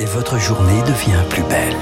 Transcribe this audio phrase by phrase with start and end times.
[0.00, 1.74] et votre journée devient plus belle.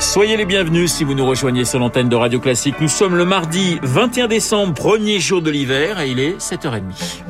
[0.00, 2.74] Soyez les bienvenus si vous nous rejoignez sur l'antenne de Radio Classique.
[2.80, 7.22] Nous sommes le mardi 21 décembre, premier jour de l'hiver et il est 7h30.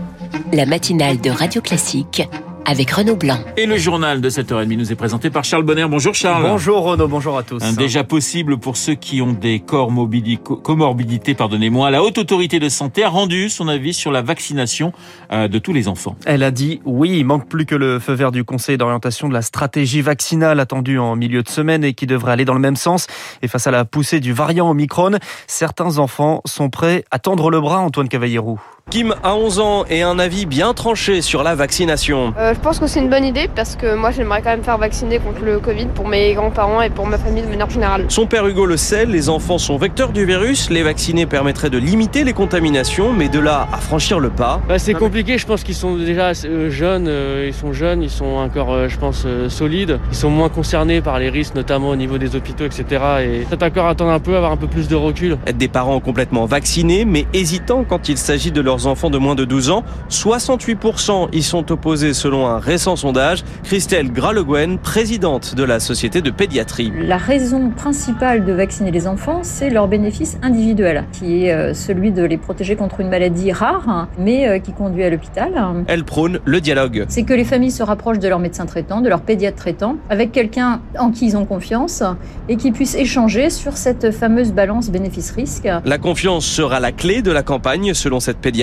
[0.53, 2.23] La matinale de Radio Classique
[2.67, 3.39] avec Renaud Blanc.
[3.57, 5.87] Et le journal de 7h30 nous est présenté par Charles Bonner.
[5.89, 6.43] Bonjour Charles.
[6.43, 7.63] Bonjour Renaud, bonjour à tous.
[7.77, 11.91] Déjà possible pour ceux qui ont des comorbidités, pardonnez-moi.
[11.91, 14.93] La Haute Autorité de Santé a rendu son avis sur la vaccination
[15.33, 16.17] euh, de tous les enfants.
[16.27, 19.35] Elle a dit oui, il manque plus que le feu vert du Conseil d'orientation de
[19.35, 22.77] la stratégie vaccinale attendue en milieu de semaine et qui devrait aller dans le même
[22.77, 23.07] sens.
[23.43, 27.61] Et face à la poussée du variant Omicron, certains enfants sont prêts à tendre le
[27.61, 28.59] bras, Antoine Cavallero.
[28.91, 32.35] Kim a 11 ans et un avis bien tranché sur la vaccination.
[32.39, 34.77] Euh, je pense que c'est une bonne idée parce que moi j'aimerais quand même faire
[34.77, 38.05] vacciner contre le Covid pour mes grands-parents et pour ma famille de manière générale.
[38.09, 41.79] Son père Hugo le sait, les enfants sont vecteurs du virus, les vacciner permettrait de
[41.79, 44.61] limiter les contaminations, mais de là à franchir le pas.
[44.69, 48.11] Bah, c'est compliqué, je pense qu'ils sont déjà euh, jeunes, euh, ils sont jeunes, ils
[48.11, 52.19] sont encore, je pense, solides, ils sont moins concernés par les risques, notamment au niveau
[52.19, 52.85] des hôpitaux, etc.
[53.23, 55.39] Et peut-être encore attendre un peu, avoir un peu plus de recul.
[55.47, 59.35] Être des parents complètement vaccinés, mais hésitants quand il s'agit de leur enfants de moins
[59.35, 59.85] de 12 ans.
[60.11, 63.45] 68% y sont opposés selon un récent sondage.
[63.65, 66.93] Christelle Graleguen, présidente de la Société de pédiatrie.
[67.01, 72.13] La raison principale de vacciner les enfants, c'est leur bénéfice individuel, qui est euh, celui
[72.13, 75.53] de les protéger contre une maladie rare, mais euh, qui conduit à l'hôpital.
[75.87, 77.05] Elle prône le dialogue.
[77.09, 80.33] C'est que les familles se rapprochent de leur médecin traitant, de leur pédiatre traitant, avec
[80.33, 82.03] quelqu'un en qui ils ont confiance
[82.49, 85.69] et qui puissent échanger sur cette fameuse balance bénéfice-risque.
[85.85, 88.62] La confiance sera la clé de la campagne, selon cette pédiatre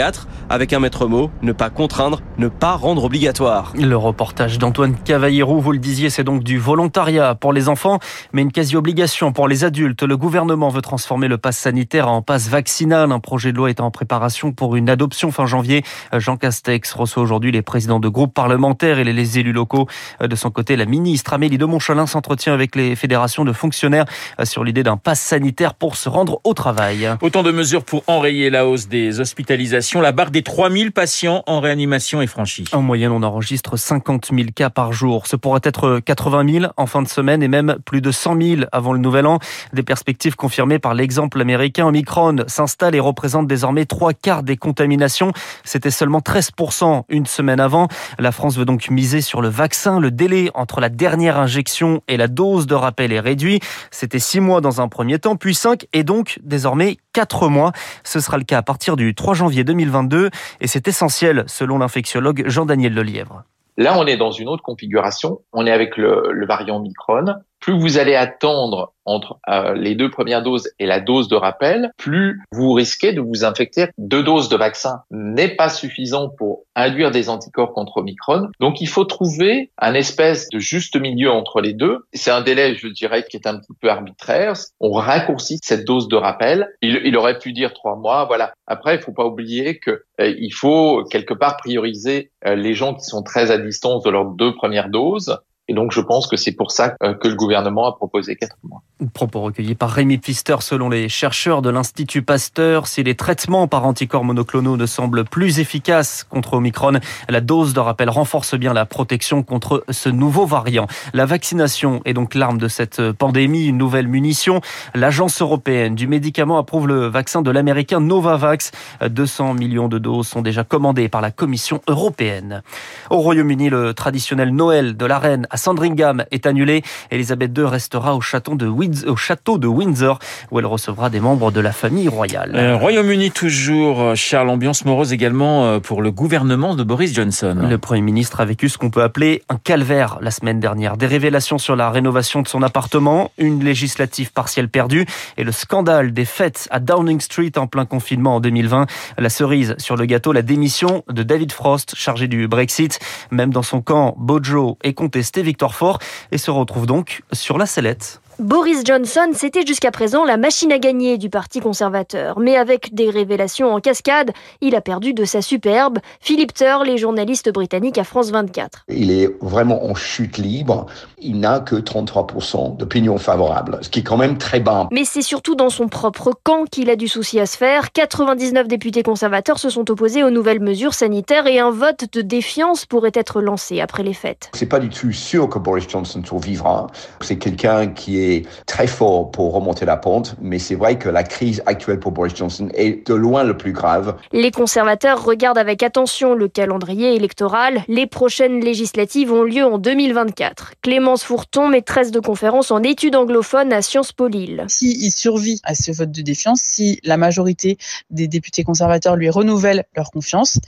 [0.50, 3.73] avec un maître mot, ne pas contraindre, ne pas rendre obligatoire.
[3.75, 8.00] Le reportage d'Antoine Cavallero, vous le disiez, c'est donc du volontariat pour les enfants,
[8.31, 10.03] mais une quasi-obligation pour les adultes.
[10.03, 13.11] Le gouvernement veut transformer le pass sanitaire en passe vaccinal.
[13.11, 15.83] Un projet de loi est en préparation pour une adoption fin janvier.
[16.14, 19.88] Jean Castex reçoit aujourd'hui les présidents de groupes parlementaires et les élus locaux.
[20.22, 24.05] De son côté, la ministre Amélie de Montchalin s'entretient avec les fédérations de fonctionnaires
[24.44, 27.09] sur l'idée d'un pass sanitaire pour se rendre au travail.
[27.21, 31.60] Autant de mesures pour enrayer la hausse des hospitalisations la barre des 3000 patients en
[31.60, 32.66] réanimation est franchie.
[32.73, 35.26] En moyenne, on enregistre 50 000 cas par jour.
[35.26, 38.61] Ce pourrait être 80 000 en fin de semaine et même plus de 100 000
[38.72, 39.39] avant le nouvel an.
[39.73, 41.88] Des perspectives confirmées par l'exemple américain.
[41.88, 45.32] Omicron s'installe et représente désormais trois quarts des contaminations.
[45.64, 47.88] C'était seulement 13% une semaine avant.
[48.20, 50.00] La France veut donc miser sur le vaccin.
[50.00, 53.60] Le délai entre la dernière injection et la dose de rappel est réduit.
[53.89, 57.74] C'était six mois dans un premier temps, puis cinq et donc désormais quatre mois.
[58.06, 60.30] Ce sera le cas à partir du 3 janvier 2020 2022
[60.62, 63.44] et c'est essentiel selon l'infectiologue Jean-Daniel Lelièvre.
[63.78, 65.40] Là, on est dans une autre configuration.
[65.54, 70.09] On est avec le, le variant Micron plus vous allez attendre entre euh, les deux
[70.09, 73.87] premières doses et la dose de rappel, plus vous risquez de vous infecter.
[73.97, 78.49] Deux doses de vaccin n'est pas suffisant pour induire des anticorps contre Omicron.
[78.59, 82.05] Donc il faut trouver un espèce de juste milieu entre les deux.
[82.14, 84.53] C'est un délai, je dirais, qui est un petit peu arbitraire.
[84.80, 86.67] On raccourcit cette dose de rappel.
[86.81, 88.26] Il, aurait pu dire trois mois.
[88.26, 88.53] Voilà.
[88.67, 92.93] Après, il faut pas oublier que euh, il faut quelque part prioriser euh, les gens
[92.93, 95.39] qui sont très à distance de leurs deux premières doses
[95.70, 98.58] et donc, je pense que c'est pour ça euh, que le gouvernement a proposé quatre
[98.64, 98.82] mois.
[99.14, 103.86] Propos recueillis par Rémi Pfister, selon les chercheurs de l'Institut Pasteur, si les traitements par
[103.86, 106.94] anticorps monoclonaux ne semblent plus efficaces contre Omicron,
[107.30, 110.88] la dose de rappel renforce bien la protection contre ce nouveau variant.
[111.14, 114.62] La vaccination est donc l'arme de cette pandémie, une nouvelle munition.
[114.96, 118.72] L'Agence européenne du médicament approuve le vaccin de l'américain Novavax.
[119.08, 122.64] 200 millions de doses sont déjà commandées par la Commission européenne.
[123.12, 126.81] Au Royaume-Uni, le traditionnel Noël de la reine Sandringham est annulée.
[127.11, 130.18] Elisabeth II restera au château de, au château de Windsor
[130.51, 132.53] où elle recevra des membres de la famille royale.
[132.56, 137.56] Euh, Royaume-Uni toujours, euh, Charles, ambiance morose également euh, pour le gouvernement de Boris Johnson.
[137.69, 140.97] Le Premier ministre a vécu ce qu'on peut appeler un calvaire la semaine dernière.
[140.97, 145.06] Des révélations sur la rénovation de son appartement, une législative partielle perdue
[145.38, 148.88] et le scandale des fêtes à Downing Street en plein confinement en 2020.
[149.18, 153.00] La cerise sur le gâteau, la démission de David Frost, chargé du Brexit.
[153.31, 155.98] Même dans son camp, Bojo est contesté Victor Fort
[156.31, 158.22] et se retrouve donc sur la sellette.
[158.39, 162.39] Boris Johnson, c'était jusqu'à présent la machine à gagner du Parti conservateur.
[162.39, 164.31] Mais avec des révélations en cascade,
[164.62, 166.00] il a perdu de sa superbe.
[166.21, 168.86] Philippe Turr, les journalistes britanniques à France 24.
[168.88, 170.86] Il est vraiment en chute libre.
[171.18, 174.88] Il n'a que 33% d'opinion favorable, ce qui est quand même très bas.
[174.94, 177.91] Mais c'est surtout dans son propre camp qu'il a du souci à se faire.
[177.91, 182.86] 99 députés conservateurs se sont opposés aux nouvelles mesures sanitaires et un vote de défiance
[182.86, 184.50] pourrait être lancé après les fêtes.
[184.53, 186.88] C'est pas du tout sûr que Boris Johnson survivra.
[187.19, 191.09] C'est quelqu'un qui est été très fort pour remonter la pente, mais c'est vrai que
[191.09, 194.15] la crise actuelle pour Boris Johnson est de loin le plus grave.
[194.31, 197.83] Les conservateurs regardent avec attention le calendrier électoral.
[197.87, 200.73] Les prochaines législatives ont lieu en 2024.
[200.81, 204.65] Clémence Fourton, maîtresse de conférence en études anglophones à Sciences Po Lille.
[204.67, 207.77] S'il survit à ce vote de défiance, si la majorité
[208.09, 210.59] des députés conservateurs lui renouvellent leur confiance,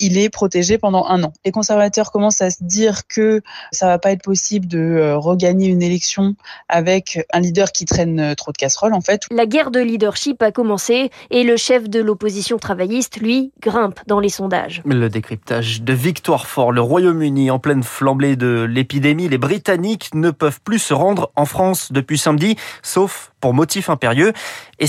[0.00, 1.32] il est protégé pendant un an.
[1.44, 3.42] Les conservateurs commencent à se dire que
[3.72, 6.34] ça va pas être possible de euh, regagner une élection
[6.68, 9.22] avec un leader qui traîne euh, trop de casseroles en fait.
[9.30, 14.20] La guerre de leadership a commencé et le chef de l'opposition travailliste, lui, grimpe dans
[14.20, 14.82] les sondages.
[14.84, 20.30] Le décryptage de Victoire Fort, le Royaume-Uni en pleine flambée de l'épidémie, les Britanniques ne
[20.30, 24.32] peuvent plus se rendre en France depuis samedi, sauf pour motif impérieux.
[24.78, 24.86] Et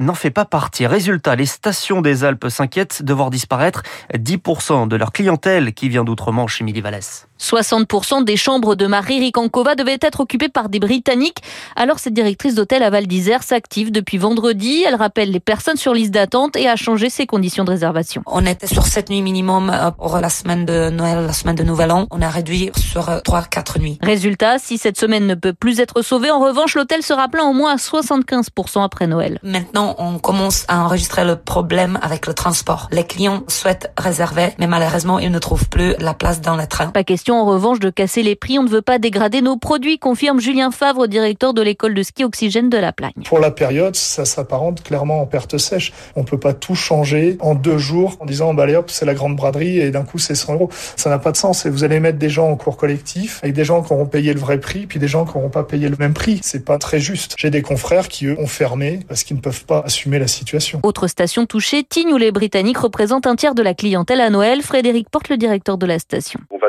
[0.00, 0.88] n'en fait pas partie.
[0.88, 6.02] Résultat, les stations des Alpes s'inquiètent de voir disparaître 10% de leur clientèle qui vient
[6.02, 7.28] d'outre-Manche, Émilie Vallès.
[7.42, 11.38] 60% des chambres de Marie Rikankova devaient être occupées par des Britanniques.
[11.76, 14.84] Alors cette directrice d'hôtel à Val d'Isère s'active depuis vendredi.
[14.86, 18.22] Elle rappelle les personnes sur liste d'attente et a changé ses conditions de réservation.
[18.26, 21.64] On était sur 7 nuits minimum euh, pour la semaine de Noël, la semaine de
[21.64, 22.06] Nouvel An.
[22.10, 23.98] On a réduit sur 3-4 nuits.
[24.02, 27.52] Résultat, si cette semaine ne peut plus être sauvée, en revanche, l'hôtel sera plein au
[27.52, 29.40] moins à 75% après Noël.
[29.42, 32.88] Maintenant, on commence à enregistrer le problème avec le transport.
[32.92, 36.88] Les clients souhaitent réserver, mais malheureusement, ils ne trouvent plus la place dans les trains.
[36.88, 38.58] Pas question en revanche de casser les prix.
[38.58, 42.24] On ne veut pas dégrader nos produits, confirme Julien Favre, directeur de l'école de ski
[42.24, 43.12] Oxygène de la Plagne.
[43.24, 45.92] Pour la période, ça s'apparente clairement en perte sèche.
[46.16, 49.14] On peut pas tout changer en deux jours en disant, bah allez hop, c'est la
[49.14, 50.68] grande braderie et d'un coup c'est 100 euros.
[50.96, 51.66] Ça n'a pas de sens.
[51.66, 54.32] Et vous allez mettre des gens en cours collectif avec des gens qui auront payé
[54.32, 56.40] le vrai prix, puis des gens qui n'auront pas payé le même prix.
[56.42, 57.34] C'est pas très juste.
[57.38, 60.80] J'ai des confrères qui eux ont fermé parce qu'ils ne peuvent pas assumer la situation.
[60.82, 64.62] Autre station touchée, Tignes où les Britanniques représentent un tiers de la clientèle à Noël.
[64.62, 66.40] Frédéric Porte, le directeur de la station.
[66.50, 66.68] On va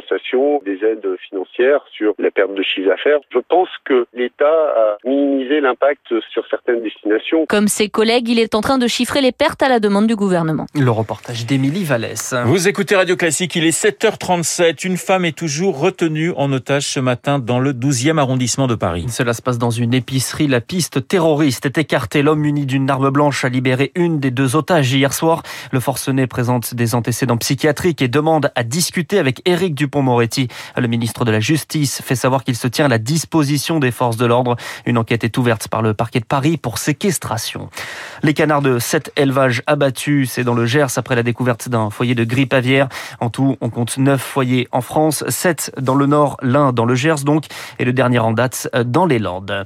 [0.00, 0.21] demander
[0.64, 3.18] des aides financières sur la perte de chiffre d'affaires.
[3.32, 7.46] Je pense que l'État a minimisé l'impact sur certaines destinations.
[7.46, 10.16] Comme ses collègues, il est en train de chiffrer les pertes à la demande du
[10.16, 10.66] gouvernement.
[10.74, 12.34] Le reportage d'Émilie Vallès.
[12.46, 14.86] Vous écoutez Radio Classique, il est 7h37.
[14.86, 19.06] Une femme est toujours retenue en otage ce matin dans le 12e arrondissement de Paris.
[19.08, 20.46] Cela se passe dans une épicerie.
[20.46, 22.22] La piste terroriste est écartée.
[22.22, 25.42] L'homme muni d'une arme blanche a libéré une des deux otages hier soir.
[25.72, 30.21] Le forcené présente des antécédents psychiatriques et demande à discuter avec Éric Dupont-Moretti.
[30.76, 34.16] Le ministre de la Justice fait savoir qu'il se tient à la disposition des forces
[34.16, 34.56] de l'ordre.
[34.86, 37.68] Une enquête est ouverte par le parquet de Paris pour séquestration.
[38.22, 42.14] Les canards de sept élevages abattus, c'est dans le Gers après la découverte d'un foyer
[42.14, 42.88] de grippe aviaire.
[43.20, 46.94] En tout, on compte neuf foyers en France, sept dans le Nord, l'un dans le
[46.94, 47.46] Gers donc,
[47.78, 49.64] et le dernier en date dans les Landes.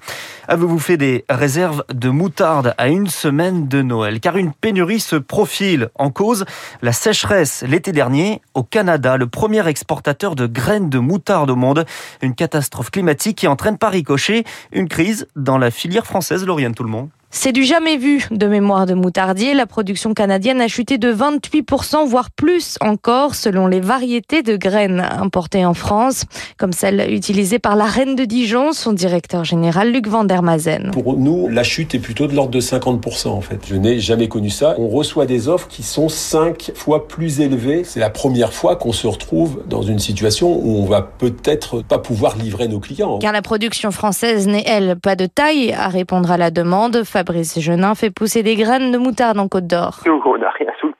[0.48, 4.20] Avez-vous fait des réserves de moutarde à une semaine de Noël?
[4.20, 6.44] Car une pénurie se profile en cause
[6.82, 11.84] la sécheresse l'été dernier au Canada, le premier exportateur de graines de moutarde au monde.
[12.22, 16.84] Une catastrophe climatique qui entraîne par ricochet une crise dans la filière française, Lauriane Tout
[16.84, 17.08] le monde.
[17.30, 19.52] C'est du jamais vu de mémoire de moutardier.
[19.52, 25.00] La production canadienne a chuté de 28%, voire plus encore, selon les variétés de graines
[25.00, 26.24] importées en France,
[26.56, 30.92] comme celle utilisée par la reine de Dijon, son directeur général Luc Van der Mazen.
[30.92, 33.60] Pour nous, la chute est plutôt de l'ordre de 50% en fait.
[33.68, 34.74] Je n'ai jamais connu ça.
[34.78, 37.82] On reçoit des offres qui sont 5 fois plus élevées.
[37.84, 41.98] C'est la première fois qu'on se retrouve dans une situation où on va peut-être pas
[41.98, 43.18] pouvoir livrer nos clients.
[43.18, 47.02] Car la production française n'est, elle, pas de taille à répondre à la demande.
[47.16, 50.00] Fabrice Genin fait pousser des graines de moutarde en Côte d'Or.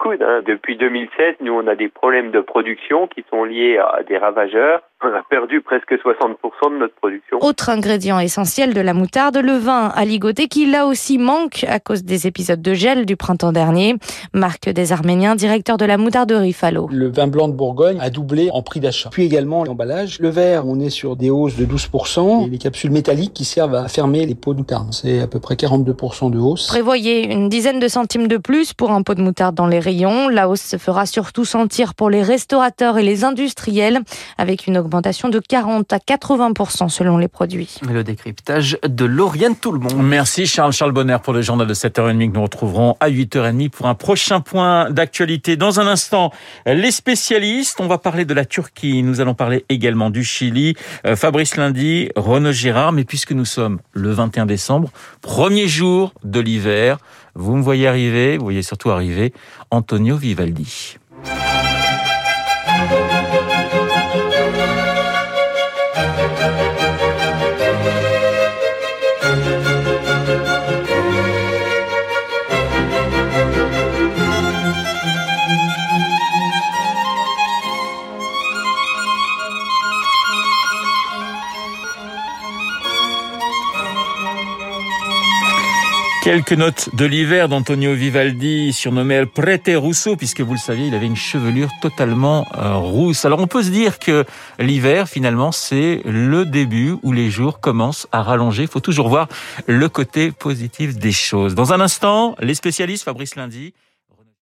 [0.07, 0.23] Coude.
[0.23, 0.43] Hein.
[0.47, 4.83] Depuis 2007, nous, on a des problèmes de production qui sont liés à des ravageurs.
[5.05, 7.37] On a perdu presque 60% de notre production.
[7.43, 11.81] Autre ingrédient essentiel de la moutarde, le vin à ligoter qui là aussi manque à
[11.81, 13.97] cause des épisodes de gel du printemps dernier.
[14.33, 16.89] Marc des Arméniens, directeur de la moutarderie Fallot.
[16.91, 19.11] Le vin blanc de Bourgogne a doublé en prix d'achat.
[19.13, 20.19] Puis également l'emballage.
[20.19, 23.75] Le verre, on est sur des hausses de 12% et les capsules métalliques qui servent
[23.75, 24.89] à fermer les pots de moutarde.
[24.93, 26.69] C'est à peu près 42% de hausse.
[26.69, 29.96] Prévoyez une dizaine de centimes de plus pour un pot de moutarde dans les rayons.
[30.31, 34.01] La hausse se fera surtout sentir pour les restaurateurs et les industriels
[34.37, 37.77] avec une augmentation de 40 à 80% selon les produits.
[37.89, 39.97] Le décryptage de Lauriane Tout le monde.
[39.97, 40.75] Merci Charles.
[40.75, 44.41] Charles Bonner pour le journal de 7h30 que nous retrouverons à 8h30 pour un prochain
[44.41, 45.57] point d'actualité.
[45.57, 46.31] Dans un instant,
[46.67, 50.75] les spécialistes, on va parler de la Turquie, nous allons parler également du Chili,
[51.07, 54.91] euh, Fabrice Lundi, Renaud Girard, mais puisque nous sommes le 21 décembre,
[55.23, 56.99] premier jour de l'hiver,
[57.37, 59.33] vous me voyez arriver, vous voyez surtout arriver
[59.71, 60.97] Antonio Vivaldi.
[86.27, 90.95] Quelques notes de l'hiver d'Antonio Vivaldi, surnommé El Prete Russo, puisque vous le saviez, il
[90.97, 93.25] avait une chevelure totalement euh, rousse.
[93.25, 94.25] Alors on peut se dire que
[94.59, 98.65] l'hiver, finalement, c'est le début où les jours commencent à rallonger.
[98.65, 99.29] Il faut toujours voir
[99.69, 101.55] le côté positif des choses.
[101.55, 103.73] Dans un instant, les spécialistes, Fabrice Lundi.